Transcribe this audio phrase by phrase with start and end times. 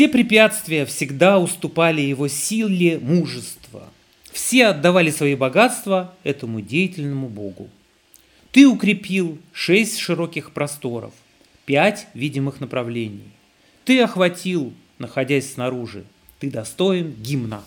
[0.00, 3.90] Все препятствия всегда уступали его силе мужества.
[4.32, 7.68] Все отдавали свои богатства этому деятельному Богу.
[8.50, 11.12] Ты укрепил шесть широких просторов,
[11.66, 13.28] пять видимых направлений.
[13.84, 16.06] Ты охватил, находясь снаружи.
[16.38, 17.62] Ты достоин гимна.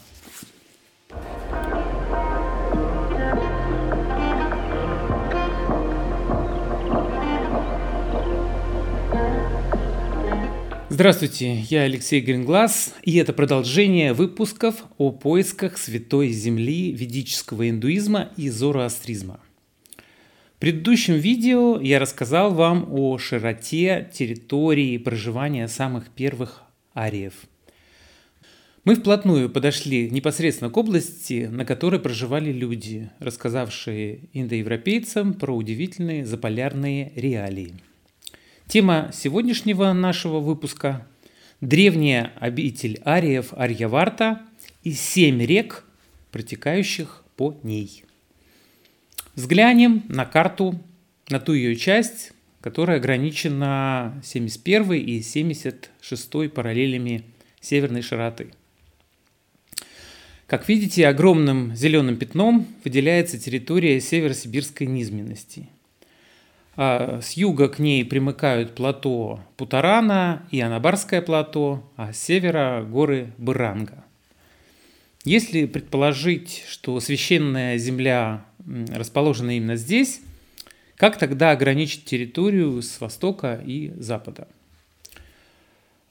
[10.93, 18.47] Здравствуйте, я Алексей Гринглас, и это продолжение выпусков о поисках Святой Земли ведического индуизма и
[18.49, 19.39] зороастризма.
[20.55, 26.61] В предыдущем видео я рассказал вам о широте территории проживания самых первых
[26.93, 27.33] ариев.
[28.83, 37.11] Мы вплотную подошли непосредственно к области, на которой проживали люди, рассказавшие индоевропейцам про удивительные заполярные
[37.15, 37.73] реалии–
[38.73, 41.05] Тема сегодняшнего нашего выпуска–
[41.61, 44.41] древняя обитель ариев Арьяварта
[44.83, 45.85] и семь рек,
[46.31, 48.03] протекающих по ней.
[49.35, 50.81] Взглянем на карту,
[51.29, 57.25] на ту ее часть, которая ограничена 71 и 76 параллелями
[57.61, 58.55] северной широты.
[60.47, 65.69] Как видите, огромным зеленым пятном выделяется территория северосибирской низменности–
[66.75, 74.03] с юга к ней примыкают плато Путарана и Анабарское плато, а с севера горы Быранга.
[75.23, 80.21] Если предположить, что священная земля расположена именно здесь,
[80.95, 84.47] как тогда ограничить территорию с востока и запада?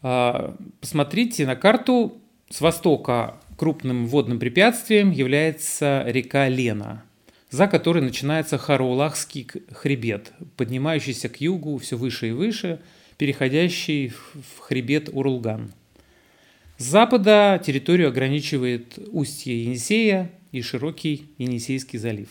[0.00, 2.18] А, посмотрите на карту.
[2.50, 7.02] С востока крупным водным препятствием является река Лена–
[7.52, 12.80] за которой начинается Хараулахский хребет, поднимающийся к югу все выше и выше,
[13.18, 15.70] переходящий в хребет Урулган.
[16.78, 22.28] С запада территорию ограничивает устье Енисея и широкий Енисейский залив.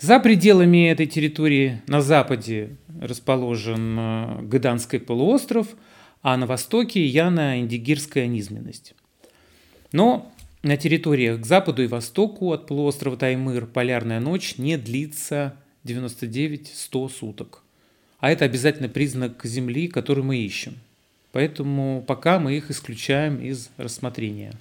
[0.00, 5.68] За пределами этой территории на западе расположен э, Гаданский полуостров,
[6.22, 8.94] а на востоке Яна-Индигирская низменность.
[9.92, 10.32] Но
[10.62, 15.54] на территориях к западу и востоку от полуострова Таймыр полярная ночь не длится
[15.84, 17.62] 99-100 суток.
[18.18, 20.74] А это обязательно признак Земли, который мы ищем.
[21.30, 24.52] Поэтому пока мы их исключаем из рассмотрения.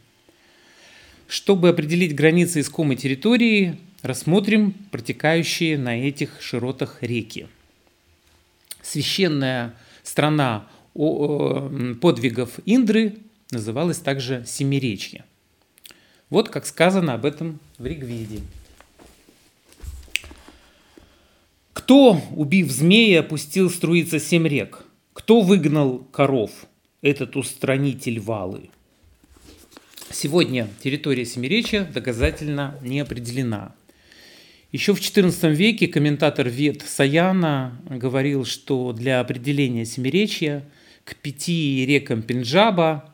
[1.28, 7.48] Чтобы определить границы искомой территории, рассмотрим протекающие на этих широтах реки.
[8.84, 13.18] Священная страна подвигов Индры
[13.50, 15.26] называлась также Семиречье–
[16.30, 18.42] вот как сказано об этом в Ригведе.
[21.74, 24.84] Кто, убив змея, опустил струиться семь рек?
[25.14, 26.52] Кто выгнал коров?
[27.02, 28.70] Этот устранитель валы.
[30.12, 33.76] Сегодня территория Семиречья доказательно не определена.
[34.72, 40.64] Еще в XIV веке комментатор Вет Саяна говорил, что для определения Семиречья
[41.04, 43.14] к пяти рекам Пенджаба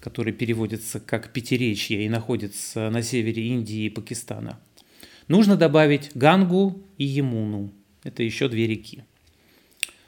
[0.00, 4.58] который переводится как «пятиречье» и находится на севере Индии и Пакистана,
[5.28, 7.72] нужно добавить Гангу и Емуну.
[8.02, 9.04] Это еще две реки.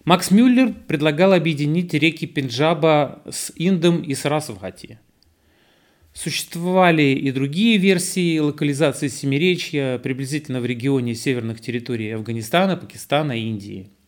[0.05, 4.99] Макс Мюллер предлагал объединить реки Пенджаба с Индом и Сарасвати.
[6.13, 13.91] Существовали и другие версии локализации Семиречья приблизительно в регионе северных территорий Афганистана, Пакистана и Индии–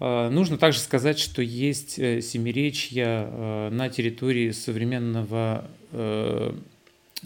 [0.00, 6.54] нужно также сказать, что есть э, семиречья э, на территории современного э,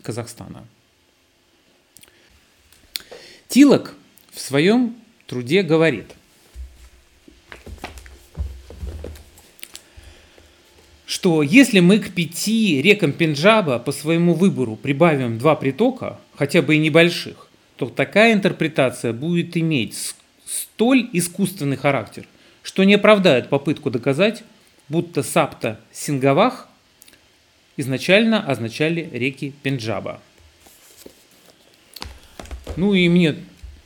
[0.03, 0.67] Казахстана.
[3.49, 3.95] Тилок
[4.33, 4.97] в своем
[5.29, 6.07] труде говорит,
[11.07, 16.75] что если мы к пяти рекам Пенджаба по своему выбору прибавим два притока, хотя бы
[16.75, 22.27] и небольших, то такая интерпретация будет иметь столь искусственный характер,
[22.75, 24.43] что не оправдает попытку доказать,
[24.89, 26.69] будто Сапта Сингавах
[27.77, 30.21] изначально означали реки Пенджаба.
[32.77, 33.37] Ну и мне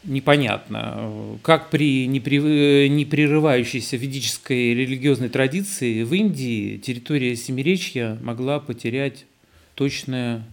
[0.05, 9.27] непонятно, как при непрерывающейся ведической религиозной традиции в Индии территория Семиречья могла потерять
[9.75, 10.47] точное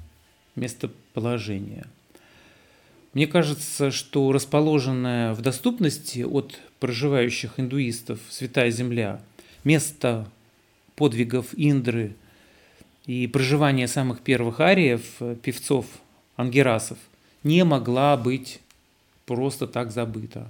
[0.58, 1.86] местоположение.
[3.14, 9.20] Мне кажется, что расположенная в доступности от проживающих индуистов Святая Земля,
[9.64, 10.30] место
[10.96, 12.14] подвигов Индры
[13.08, 15.02] и проживания самых первых ариев,
[15.42, 15.88] певцов,
[16.36, 17.00] ангерасов,
[17.42, 18.60] не могла быть
[19.26, 20.48] просто так забыта.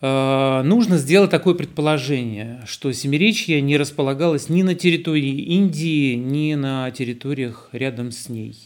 [0.00, 6.90] э, нужно сделать такое предположение, что Семиречье не располагалось ни на территории Индии, ни на
[6.90, 8.56] территориях рядом с ней.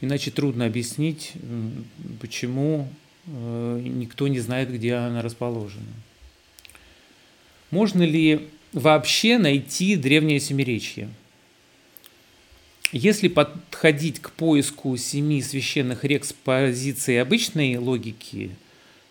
[0.00, 1.34] Иначе трудно объяснить,
[2.20, 5.84] почему э, никто не знает, где она расположена.
[7.70, 11.08] Можно ли вообще найти древнее Семиречье?
[12.92, 18.50] Если подходить к поиску семи священных рек с позиции обычной логики,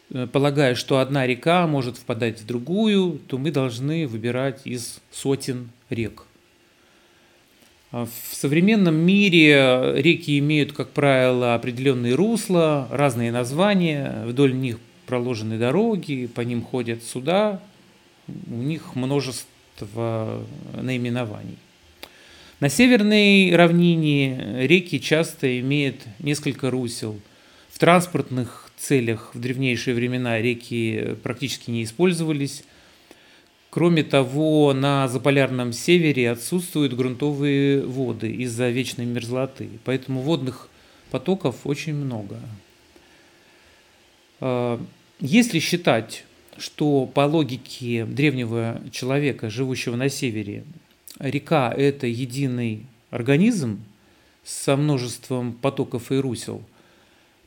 [0.09, 5.69] э, полагая, что одна река может впадать в другую, то мы должны выбирать из сотен
[5.91, 6.26] рек.
[7.97, 14.77] А в современном мире реки имеют, как правило, определенные русла, разные названия, вдоль них
[15.07, 17.59] проложены дороги, по ним ходят суда,
[18.27, 20.45] у них множество
[20.79, 21.57] наименований.
[22.59, 27.19] На северной равнине реки часто имеют несколько русел.
[27.71, 32.63] В транспортных целях в древнейшие времена реки практически не использовались.
[33.69, 40.69] Кроме того, на заполярном севере отсутствуют грунтовые воды из-за вечной мерзлоты, поэтому водных
[41.11, 42.39] потоков очень много.
[44.39, 44.79] А,
[45.19, 46.23] если считать,
[46.57, 50.63] что по логике древнего человека, живущего на севере,
[51.19, 53.83] река– это единый организм
[54.43, 56.63] со множеством потоков и русел,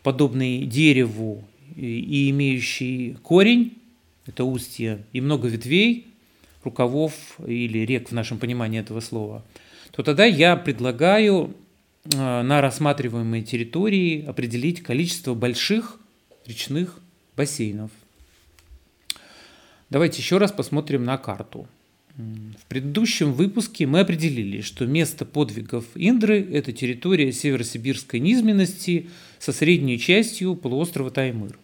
[0.02, 1.44] подобный дереву
[1.76, 3.78] и имеющий корень,
[4.26, 6.09] это устье, и много ветвей,
[6.64, 7.14] рукавов
[7.46, 9.44] или рек в нашем понимании этого слова,
[9.92, 11.54] то тогда я предлагаю
[12.04, 15.98] э, на рассматриваемой территории определить количество больших
[16.46, 17.00] речных
[17.36, 17.90] бассейнов.
[19.88, 21.66] Давайте еще раз посмотрим на карту.
[22.16, 29.08] В предыдущем выпуске мы определили, что место подвигов Индры– это территория северосибирской низменности
[29.38, 31.58] со средней частью полуострова Таймыр.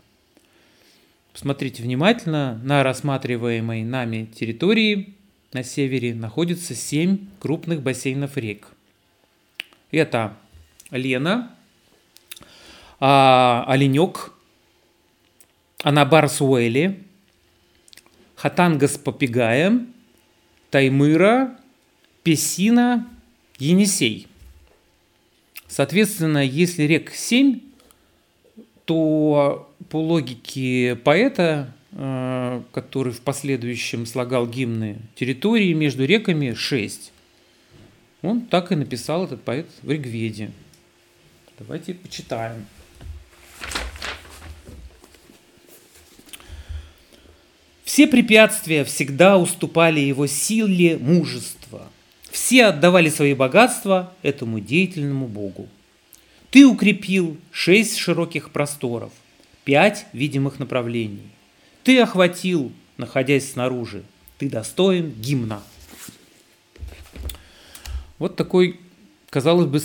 [1.37, 5.13] Посмотрите внимательно, на рассматриваемой нами территории
[5.53, 8.69] на севере находится семь крупных бассейнов рек.
[9.91, 10.35] Это
[10.91, 11.55] Лена,
[13.01, 14.33] а, Оленек,
[15.83, 17.05] Анабар Суэли,
[18.37, 18.97] Хатанга с
[20.71, 21.61] Таймыра,
[22.23, 23.07] Песина,
[23.59, 24.27] Енисей.
[25.69, 27.61] Соответственно, если рек 7,
[28.87, 37.13] то по логике поэта, э, который в последующем слагал гимны территории между реками 6,
[38.23, 40.51] он так и написал этот поэт в Ригведе.
[41.59, 42.67] Давайте почитаем.
[47.85, 51.89] Все препятствия всегда уступали его силе мужества.
[52.31, 55.69] Все отдавали свои богатства этому деятельному Богу.
[56.51, 59.13] Ты укрепил шесть широких просторов,
[59.65, 61.29] пять видимых направлений.
[61.83, 64.03] Ты охватил, находясь снаружи.
[64.39, 65.63] Ты достоин гимна.
[68.19, 68.81] Вот такой,
[69.31, 69.81] казалось бы,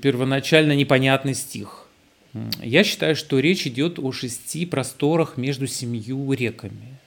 [0.00, 1.84] первоначально непонятный стих–
[2.62, 6.98] я считаю, что речь идет о шести просторах между семью реками.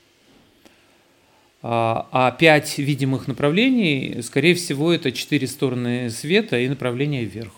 [1.62, 7.54] А, а пять видимых направлений, скорее всего, это четыре стороны света и направление вверх.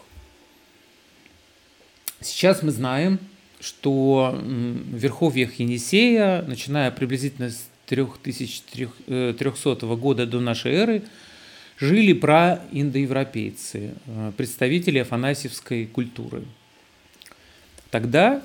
[2.24, 3.20] Сейчас мы знаем,
[3.60, 11.04] что в верховьях Енисея, начиная приблизительно с 3300 э, года до нашей эры,
[11.78, 16.44] жили праиндоевропейцы, э, представители афанасьевской культуры–
[17.94, 18.42] Тогда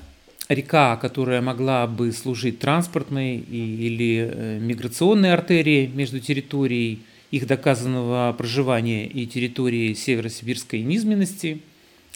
[0.50, 7.00] река, которая могла бы служить транспортной или э, миграционной артерией между территорией
[7.31, 11.62] их доказанного проживания и территорией северосибирской низменности,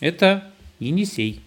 [0.00, 0.44] это
[0.78, 1.40] Енисей.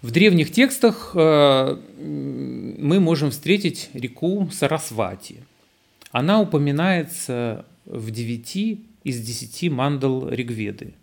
[0.00, 5.42] В древних текстах э, мы можем встретить реку Сарасвати.
[6.12, 10.94] Она упоминается в девяти из десяти мандал Ригведы–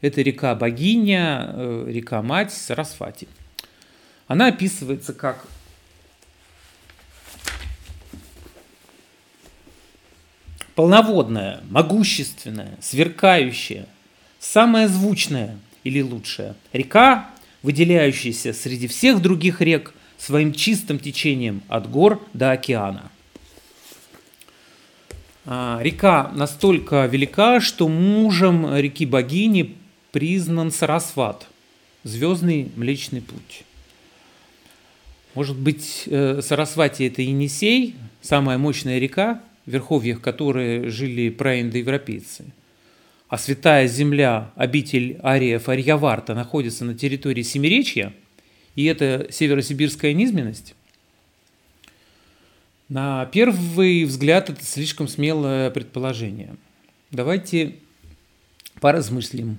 [0.00, 3.26] это река богиня, э, река мать Сарасфати.
[4.28, 5.44] Она описывается как
[10.74, 13.86] полноводная, могущественная, сверкающая,
[14.38, 17.28] самая звучная или лучшая река,
[17.62, 23.10] выделяющаяся среди всех других рек своим чистым течением от гор до океана.
[25.44, 29.76] А, река настолько велика, что мужем реки богини
[30.12, 31.48] признан Сарасват,
[32.04, 33.64] звездный Млечный Путь.
[35.34, 42.44] Может быть, э, Сарасвати– это Енисей, самая мощная река, в верховьях которой жили праиндоевропейцы.
[43.28, 48.14] А святая земля, обитель ариев Арьяварта, находится на территории Семиречья,
[48.74, 50.74] и это северосибирская низменность.
[52.88, 56.56] На первый взгляд это слишком смелое предположение.
[57.10, 57.76] Давайте
[58.80, 59.58] поразмыслим.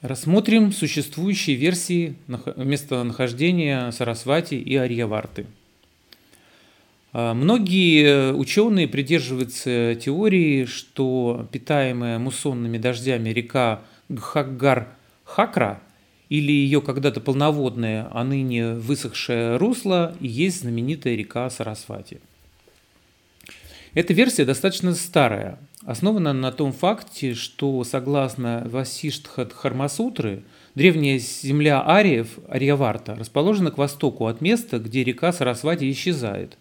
[0.00, 2.16] Рассмотрим существующие версии
[2.56, 5.46] местонахождения Сарасвати и Арьяварты.
[7.12, 15.80] А, многие ученые придерживаются теории, что питаемая муссонными дождями река Гхаггар-Хакра
[16.28, 22.20] или ее когда-то полноводное, а ныне высохшее русло и есть знаменитая река Сарасвати.
[23.92, 32.38] Эта версия достаточно старая, основана на том факте, что согласно Васиштхат Хармасутры, древняя земля ариев,
[32.48, 36.56] Арьяварта, расположена к востоку от места, где река Сарасвати исчезает,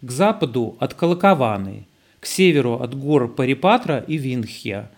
[0.00, 1.86] к западу от Калакованы,
[2.20, 4.90] к северу от гор Парипатра и Виндхья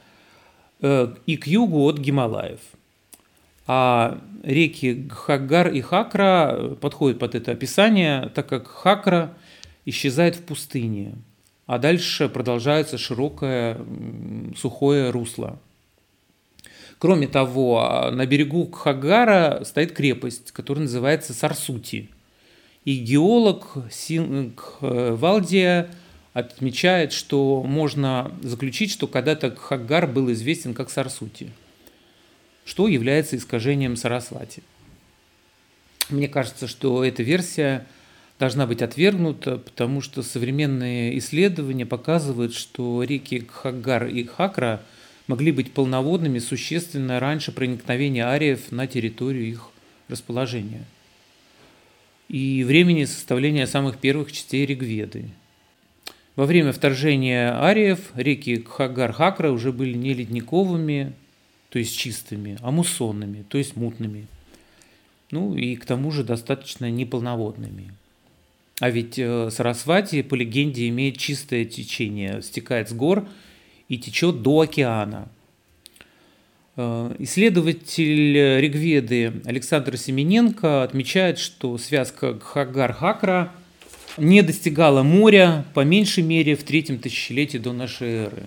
[0.80, 2.60] э, и к югу от Гималаев.
[3.66, 9.34] А реки Хаггар и Хакра подходят под это описание, так как Хакра
[9.84, 11.14] исчезает в пустыне–
[11.66, 13.80] а дальше продолжается широкое
[14.56, 15.58] сухое русло.
[16.98, 22.10] Кроме того, на берегу Кхагара стоит крепость, которая называется Сарсути.
[22.84, 25.90] И геолог Синг Валдия
[26.32, 31.50] отмечает, что можно заключить, что когда-то Кхагар был известен как Сарсути,
[32.64, 34.62] что является искажением Сарасвати.
[36.08, 37.86] Мне кажется, что эта версия–
[38.42, 44.82] должна быть отвергнута, потому что современные исследования показывают, что реки Кхагар и Хакра
[45.28, 49.68] могли быть полноводными существенно раньше проникновения ариев на территорию их
[50.08, 50.84] расположения
[52.32, 55.28] и времени составления самых первых частей Ригведы.
[56.34, 61.12] Во время вторжения ариев реки Кхагар-Хакра уже были не ледниковыми,
[61.68, 64.26] то есть чистыми, а муссонными, то есть мутными.
[65.30, 67.92] Ну и к тому же достаточно неполноводными.
[68.80, 73.28] А ведь э, Сарасвати, по легенде, имеет чистое течение, стекает с гор
[73.88, 75.28] и течет до океана.
[76.76, 83.50] Э, исследователь Ригведы Александр Семененко отмечает, что связка Хагар-Хакра
[84.16, 88.42] не достигала моря по меньшей мере в третьем тысячелетии до нашей эры.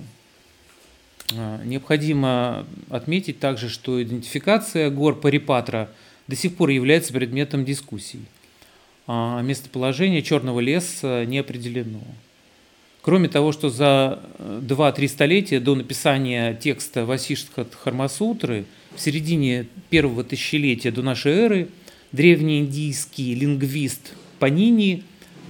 [1.33, 5.89] Э, необходимо отметить также, что идентификация гор Парипатра
[6.27, 8.21] до сих пор является предметом дискуссий
[9.07, 12.01] а местоположение черного леса не определено.
[13.05, 20.89] Кроме того, что за 2-3 столетия до написания текста Васиштхат Хармасутры в середине первого тысячелетия
[20.89, 21.69] до нашей эры
[22.13, 25.03] древнеиндийский лингвист Панини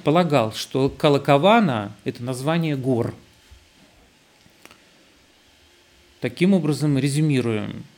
[0.04, 3.16] полагал, что Калакавана– это название гор.
[6.20, 7.86] Таким образом, резюмируем–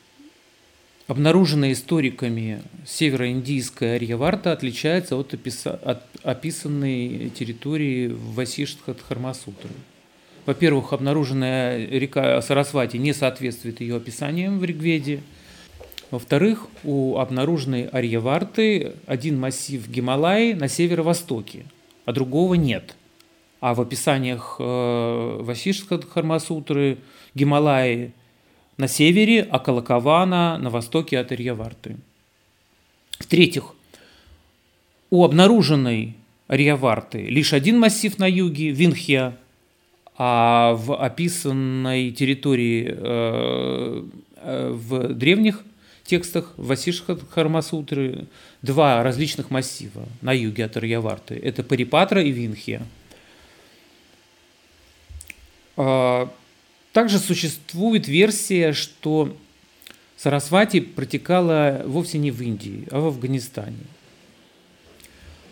[1.07, 5.71] Обнаруженная историками североиндийская Арьяварта отличается от, описа...
[5.71, 9.69] от описанной территории в Васиштхат Хармасутры.
[10.45, 15.21] Во-первых, обнаруженная река Сарасвати не соответствует ее описаниям в Ригведе.
[16.11, 21.65] Во-вторых, у обнаруженной Арьяварты один массив Гималаи на северо-востоке,
[22.03, 22.95] а другого нет.
[23.61, 26.97] А в описаниях э, Васиштхат Хармасутры
[27.33, 28.11] Гималаи
[28.77, 31.97] на севере, а Калакована на востоке от Ирьяварты.
[33.19, 33.73] В-третьих,
[35.09, 36.15] у обнаруженной
[36.47, 39.37] Арьяварты лишь один массив на юге– Винхья,
[40.17, 44.03] а в описанной территории э,
[44.37, 45.63] э, в древних
[46.03, 48.27] текстах Васишха Хармасутры
[48.61, 51.35] два различных массива на юге от Арьяварты.
[51.35, 52.81] Это Парипатра и Винхия.
[56.93, 59.35] Также существует версия, что
[60.17, 63.77] Сарасвати протекала вовсе не в Индии, а в Афганистане.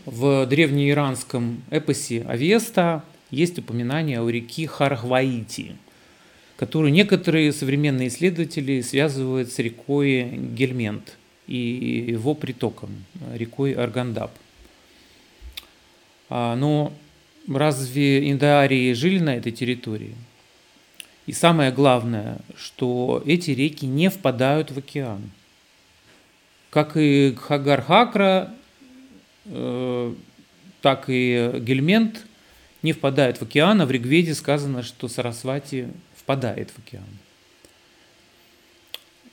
[0.05, 5.75] В древнеиранском эпосе Авеста есть упоминание о реке Хархваити,
[6.57, 14.31] которую некоторые современные исследователи связывают с рекой Гельмент и его притоком, рекой Аргандаб.
[16.29, 16.93] А, но
[17.47, 20.15] разве индоарии жили на этой территории?
[21.25, 25.31] И самое главное, что эти реки не впадают в океан.
[26.69, 28.53] Как и Хагар-Хакра,
[29.45, 30.13] э,
[30.81, 32.25] так и Гельмент
[32.83, 37.07] не впадают в океан, а в Ригведе сказано, что Сарасвати впадает в океан.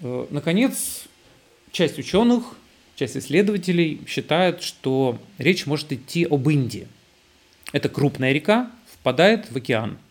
[0.01, 1.05] Э, наконец,
[1.73, 2.57] часть ученых,
[2.95, 6.89] часть исследователей считают, что речь может идти об Индии.
[7.73, 9.99] Это крупная река, впадает в океан–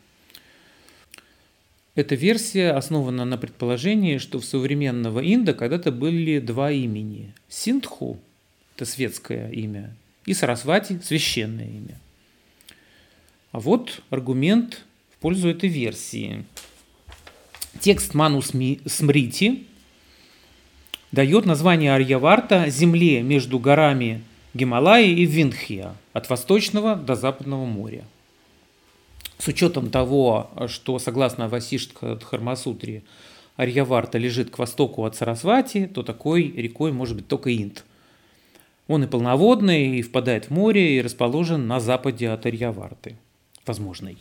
[1.96, 7.34] эта версия основана на предположении, что в современного Инда когда-то были два имени.
[7.50, 8.18] Синдху–
[8.76, 9.94] это светское имя,
[10.26, 12.00] и Сарасвати– священное имя.
[13.52, 16.46] А вот аргумент в пользу этой версии.
[17.80, 19.66] Текст Ману Смрити
[21.12, 28.04] дает название Арьяварта земле между горами Гималаи и Виндхия, от восточного до западного моря.
[29.42, 33.02] С учетом того, что согласно Васиштха Дхармасутре
[33.56, 37.84] Арьяварта лежит к востоку от Сарасвати, то такой рекой может быть только Инд.
[38.88, 43.16] Он и полноводный, и впадает в море, и расположен на западе от Арьяварты.
[43.66, 44.20] Возможный.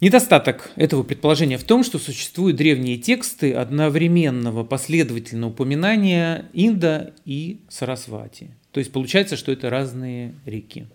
[0.00, 8.50] Недостаток этого предположения в том, что существуют древние тексты одновременного последовательного упоминания Инда и Сарасвати.
[8.72, 10.88] То есть получается, что это разные реки.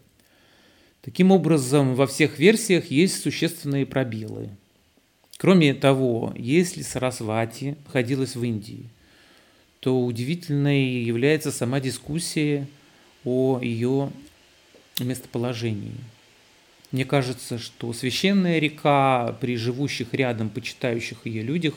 [1.01, 4.49] Таким образом, во всех версиях есть существенные пробелы.
[5.37, 8.89] Кроме того, если Сарасвати находилась в Индии,
[9.79, 12.67] то удивительной является сама дискуссия
[13.23, 14.11] о ее
[14.99, 15.95] местоположении–
[16.91, 21.75] мне кажется, что священная река при живущих рядом, почитающих ее людях,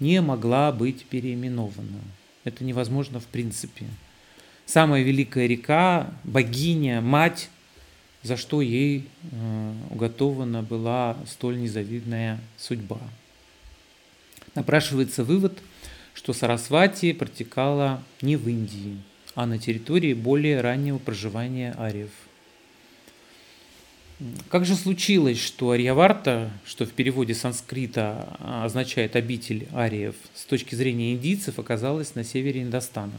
[0.00, 2.00] не могла быть переименована.
[2.42, 3.86] Это невозможно в принципе.
[4.66, 7.48] Самая великая река, богиня, мать,
[8.22, 13.00] за что ей э, уготована была столь незавидная судьба.
[14.54, 15.58] Напрашивается вывод,
[16.14, 18.98] что Сарасвати протекала не в Индии,
[19.34, 22.10] а на территории более раннего проживания ариев–
[24.50, 30.74] как же случилось, что Арьяварта, что в переводе санскрита а, означает обитель ариев, с точки
[30.74, 33.14] зрения индийцев оказалась на севере Индостана?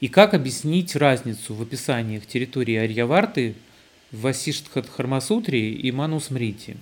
[0.00, 3.54] И как объяснить разницу в описаниях территории Арьяварты
[4.12, 6.76] в Васиштхат-Хармасутре и Манусмрити?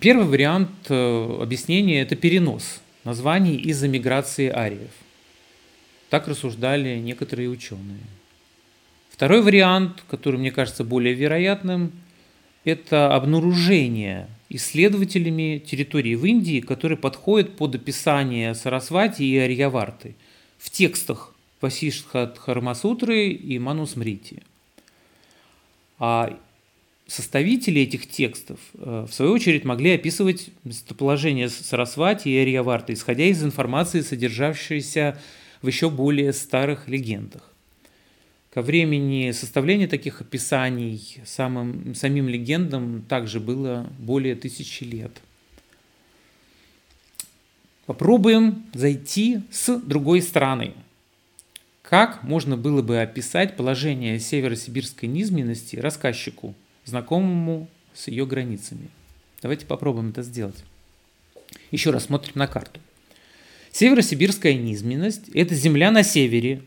[0.00, 4.92] Первый вариант э, объяснения– это перенос названий из-за миграции ариев.
[6.10, 8.00] Так рассуждали некоторые ученые–
[9.14, 11.92] Второй вариант, который мне кажется более вероятным,
[12.64, 20.16] это обнаружение исследователями территории в Индии, которые подходят под описание Сарасвати и Арьяварты
[20.58, 24.42] в текстах Васиштха Дхармасутры и Манусмрити.
[25.98, 26.38] А
[27.06, 33.42] составители этих текстов, э, в свою очередь, могли описывать местоположение Сарасвати и Арьяварты, исходя из
[33.42, 35.18] информации, содержавшейся
[35.62, 37.50] в еще более старых легендах.
[38.52, 45.10] Ко времени составления таких описаний самым, самим легендам также было более тысячи лет.
[47.86, 50.72] Попробуем зайти с другой стороны.
[51.82, 56.54] Как можно было бы описать положение северосибирской низменности рассказчику,
[56.86, 58.88] знакомому с ее границами?
[59.42, 60.64] Давайте попробуем это сделать.
[61.70, 62.80] Еще раз смотрим на карту.
[63.70, 66.62] Северосибирская низменность– это земля на севере,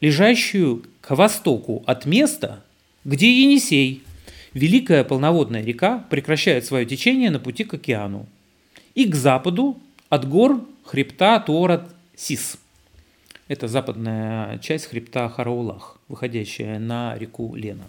[0.00, 2.62] лежащую к востоку от места,
[3.04, 4.04] где Енисей,
[4.52, 8.28] великая полноводная река, прекращает свое течение на пути к океану,
[8.94, 12.58] и к западу от гор хребта Туорат-Сис.
[13.48, 17.84] Это западная часть хребта Хараулах, выходящая на реку Лена.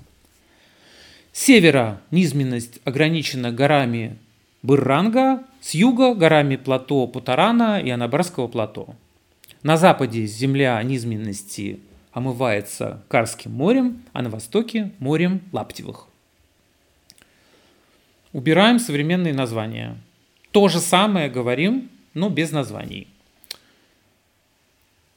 [1.31, 4.17] С севера низменность ограничена горами
[4.61, 8.95] Бырранга, с юга горами плато Путарана и Анабарского плато.
[9.61, 11.79] На западе земля низменности
[12.11, 16.07] омывается Карским морем, а на востоке– морем Лаптевых.
[18.31, 19.97] Убираем современные названия.
[20.51, 23.07] То же самое говорим, но без названий.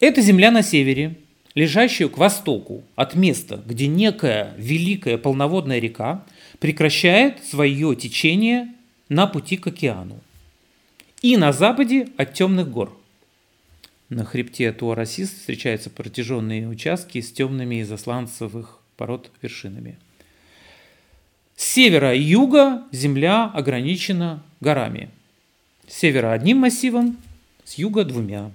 [0.01, 1.17] Это земля на севере,
[1.55, 6.25] лежащая к востоку от места, где некая великая полноводная река
[6.61, 8.75] прекращает свое течение
[9.09, 10.21] на пути к океану.
[11.23, 12.97] И на западе от темных гор.
[14.09, 19.99] На хребте Туарасис встречаются протяженные участки с темными изосланцевых пород вершинами.
[21.57, 25.11] С севера и юга земля ограничена горами.
[25.89, 27.17] С севера одним массивом,
[27.65, 28.53] с юга двумя.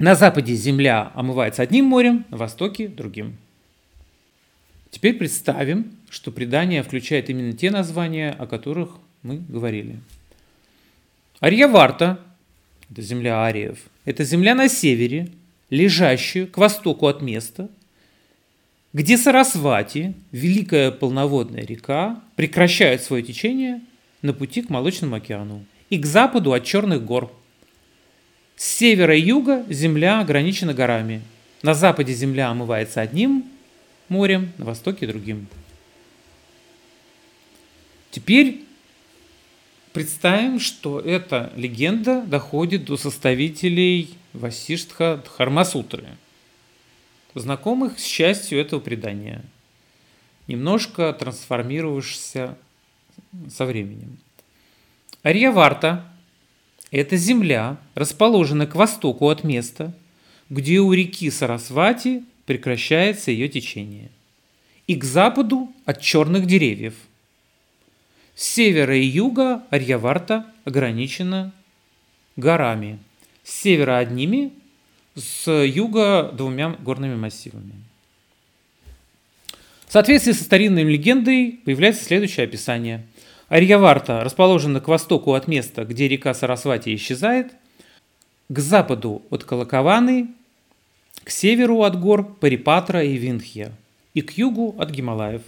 [0.00, 3.36] На западе земля омывается одним морем, на востоке– другим.
[4.90, 10.00] Теперь представим, что предание включает именно те названия, о которых мы говорили.
[11.38, 12.18] Арьяварта
[12.90, 15.30] это земля ариев, это земля на севере,
[15.70, 17.68] лежащая к востоку от места,
[18.92, 23.82] где Сарасвати, великая полноводная река, прекращает свое течение
[24.22, 27.32] на пути к Молочному океану и к западу от Черных гор.
[28.56, 31.22] С севера и юга земля ограничена горами.
[31.62, 33.44] На западе земля омывается одним
[34.08, 35.46] морем, на востоке другим.
[38.10, 38.64] Теперь
[39.92, 46.04] Представим, что эта легенда доходит до составителей Васиштха Дхармасутры,
[47.34, 49.42] знакомых с частью этого предания.
[50.46, 52.56] немножко трансформировавшийся
[53.48, 54.18] со временем.
[55.22, 56.06] Арьяварта–
[56.90, 59.92] это земля, расположенная к востоку от места,
[60.48, 64.10] где у реки Сарасвати прекращается ее течение,
[64.86, 66.94] и к западу от черных деревьев.
[68.34, 71.52] С севера и юга Арьяварта ограничена
[72.36, 72.98] горами,
[73.44, 74.52] с севера одними,
[75.14, 77.74] с юга двумя горными массивами.
[79.86, 83.04] В соответствии со старинной легендой появляется следующее описание.
[83.50, 87.52] Арьяварта расположена к востоку от места, где река Сарасвати исчезает,
[88.48, 90.28] к западу от Калакованы,
[91.24, 93.72] к северу от гор Парипатра и Виндхья
[94.14, 95.42] и к югу от Гималаев.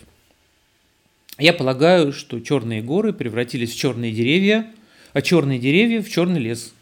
[1.39, 4.67] Я полагаю, что черные горы превратились в черные деревья,
[5.13, 6.75] а черные деревья в черный лес.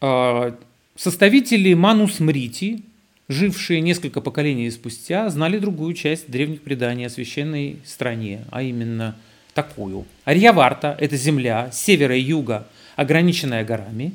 [0.00, 0.56] А,
[0.96, 2.82] составители Манус Мрити
[3.30, 9.16] жившие несколько поколений спустя, знали другую часть древних преданий о священной стране, а именно
[9.54, 10.04] такую.
[10.24, 12.66] Арьяварта– это земля севера и юга,
[12.96, 14.12] ограниченная горами.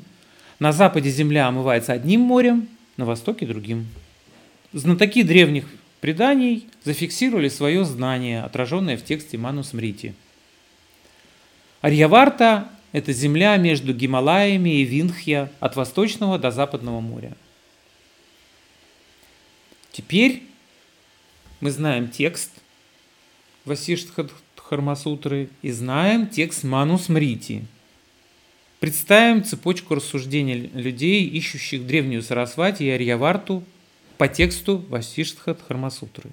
[0.58, 3.86] На западе земля омывается одним морем, на востоке– другим.
[4.74, 5.64] Знатоки древних
[6.02, 10.14] преданий зафиксировали свое знание, отраженное в тексте Манус Мрити.
[11.80, 17.32] Арьяварта– это земля между Гималаями и Виндхья от восточного до западного моря–
[19.96, 20.42] Теперь
[21.62, 22.50] мы знаем текст
[23.64, 27.64] Васиштха Дхармасутры и знаем текст Манус Мрити.
[28.78, 33.64] Представим цепочку рассуждений людей, ищущих древнюю Сарасвати и Арьяварту
[34.18, 36.28] по тексту Васиштха Дхармасутры,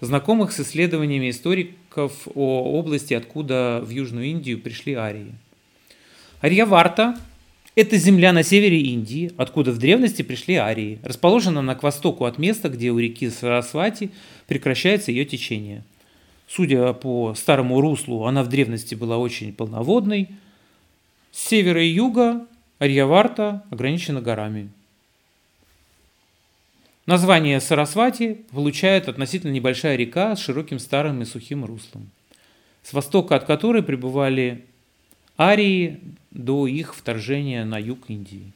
[0.00, 5.34] знакомых с исследованиями историков о области, откуда в Южную Индию пришли арии.
[6.40, 7.18] Арьяварта
[7.78, 10.98] это земля на севере Индии, откуда в древности пришли арии.
[11.04, 14.10] Расположена она к востоку от места, где у реки Сарасвати
[14.48, 15.84] прекращается ее течение.
[16.48, 20.28] Судя по старому руслу, она в древности была очень полноводной.
[21.30, 22.44] С севера и юга
[22.80, 24.70] Арьяварта ограничена горами.
[27.06, 32.10] Название Сарасвати получает относительно небольшая река с широким старым и сухим руслом,
[32.82, 34.64] с востока от которой пребывали
[35.38, 38.52] арии до их вторжения на юг Индии.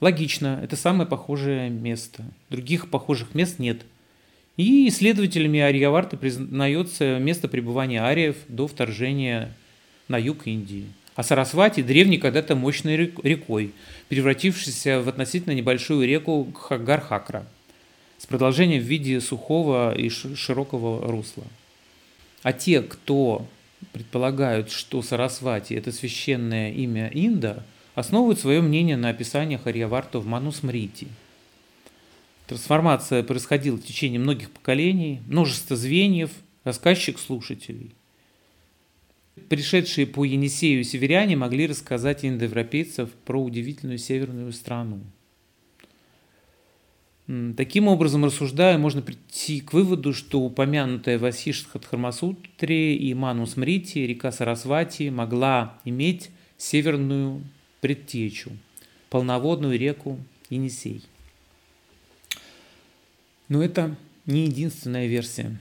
[0.00, 2.24] Логично, это самое похожее место.
[2.48, 3.82] Других похожих мест нет.
[4.56, 9.54] И исследователями Арьяварты признается место пребывания ариев до вторжения
[10.08, 10.86] на юг Индии.
[11.16, 13.72] А Сарасвати– древней когда-то мощной рекой,
[14.08, 17.44] превратившейся в относительно небольшую реку Хагархакра
[18.16, 21.44] с продолжением в виде сухого и широкого русла.
[22.42, 23.46] А те, кто
[23.92, 27.64] предполагают, что Сарасвати– это священное имя Инда,
[27.94, 31.08] основывают свое мнение на описаниях Арьяварта в Манусмрити.
[32.46, 36.30] Трансформация происходила в течение многих поколений, множество звеньев,
[36.64, 37.94] рассказчик-слушателей.
[39.48, 45.00] Пришедшие по Енисею северяне могли рассказать индоевропейцев про удивительную северную страну–
[47.56, 54.32] Таким образом, рассуждая, можно прийти к выводу, что упомянутая в Асиштхатхармасутре и Манус Мрити река
[54.32, 57.44] Сарасвати могла иметь северную
[57.80, 58.50] предтечу,
[59.10, 61.04] полноводную реку Енисей.
[63.48, 65.56] Но это не единственная версия.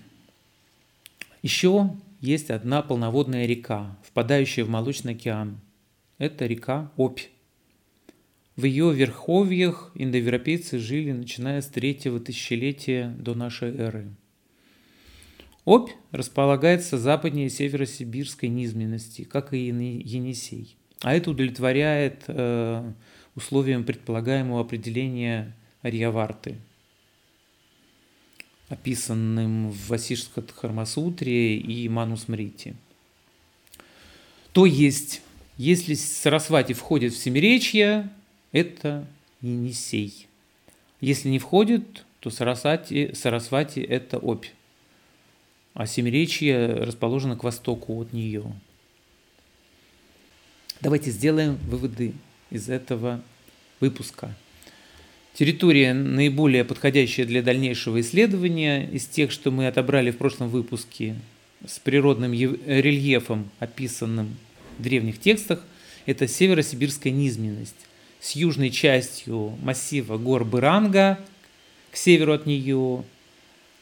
[1.43, 5.59] Еще есть одна полноводная река, впадающая в Молочный океан.
[6.17, 7.19] Это река Обь.
[8.59, 14.09] В ее верховьях индоевропейцы жили начиная с третьего тысячелетия до нашей эры.
[15.63, 20.75] Обь располагается западнее северосибирской низменности, как и Енисей.
[20.99, 22.91] А это удовлетворяет э,
[23.33, 26.57] условиям предполагаемого определения Арьяварты,
[28.67, 32.75] описанным в Васишскат-Хармасутре и Манусмрите.
[34.51, 35.21] То есть,
[35.55, 38.09] если Сарасвати входит в Семиречье,
[38.51, 39.05] это
[39.41, 40.27] Енисей.
[41.01, 44.47] Если не входит, то Сарасвати, Сарасвати– это Обь,
[45.73, 48.43] а Семиречье расположено к востоку от нее.
[50.81, 52.13] Давайте сделаем выводы
[52.49, 53.21] из этого
[53.79, 54.35] выпуска.
[55.33, 61.15] Территория наиболее подходящая для дальнейшего исследования из тех, что мы отобрали в прошлом выпуске
[61.65, 64.35] с природным рельефом, описанным
[64.77, 65.63] в древних текстах,
[66.05, 67.88] это северосибирская низменность
[68.19, 71.19] с южной частью массива гор Быранга
[71.91, 73.03] к северу от нее,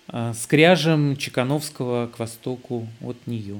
[0.07, 3.59] а, с кряжем Чекановского к востоку от нее.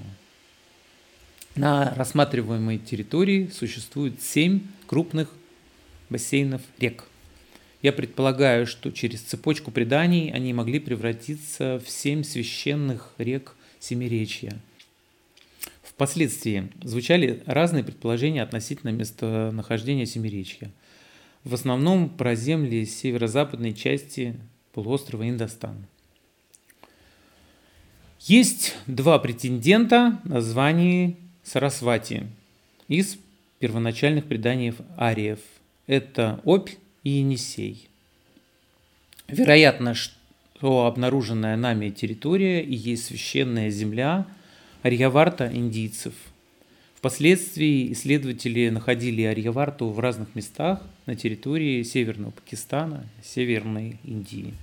[1.55, 5.33] На рассматриваемой территории существует семь крупных
[6.09, 7.05] бассейнов рек.
[7.81, 14.59] Я предполагаю, что через цепочку преданий они могли превратиться в семь священных рек Семиречья.
[15.97, 20.69] Впоследствии звучали разные предположения относительно местонахождения Семиречья.
[21.43, 24.35] В основном про земли северо-западной части
[24.73, 25.87] полуострова Индостан.
[28.19, 32.27] Есть два претендента на звание Сарасвати
[32.87, 33.17] из
[33.57, 35.39] первоначальных преданий ариев.
[35.87, 36.69] Это Обь
[37.03, 37.89] и Енисей.
[39.27, 44.27] Вероятно, что обнаруженная нами территория и есть священная земля
[44.87, 46.13] Арьяварта индийцев.
[46.95, 54.53] Впоследствии исследователи находили Арьяварту в разных местах на территории Северного Пакистана, Северной Индии,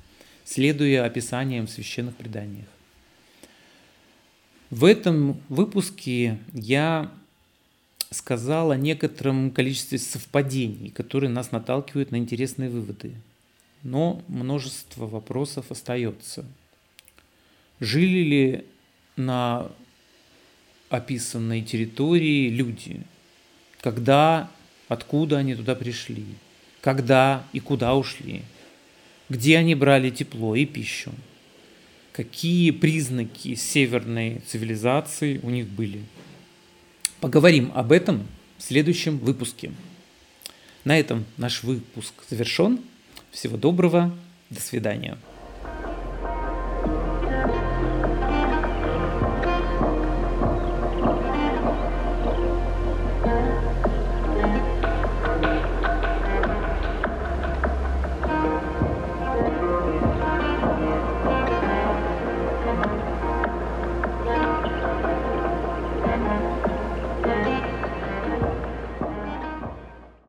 [0.46, 2.64] следуя описаниям в священных преданиях.
[4.70, 7.12] В этом выпуске я
[8.10, 13.12] сказал о некотором количестве совпадений, которые нас наталкивают на интересные выводы.
[13.82, 16.46] Но множество вопросов остается.
[17.78, 18.64] Жили ли
[19.16, 19.70] на
[20.88, 23.02] описанной территории люди?
[23.80, 24.50] Когда,
[24.88, 26.24] откуда они туда пришли?
[26.80, 28.42] Когда и куда ушли?
[29.28, 31.12] Где они брали тепло и пищу?
[32.12, 36.02] Какие признаки северной цивилизации у них были?
[37.20, 38.26] Поговорим об этом
[38.58, 39.72] в следующем выпуске.
[40.84, 42.78] На этом наш выпуск завершен.
[43.30, 44.16] Всего доброго.
[44.50, 45.18] До свидания.